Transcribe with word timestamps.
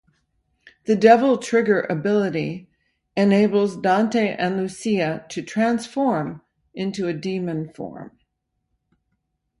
The 0.85 0.95
Devil 0.95 1.37
Trigger 1.37 1.81
ability 1.81 2.67
enables 3.15 3.77
Dante 3.77 4.29
and 4.35 4.57
Lucia 4.57 5.27
to 5.29 5.43
transform 5.43 6.41
into 6.73 7.07
a 7.07 7.13
demon 7.13 7.71
form. 7.71 8.17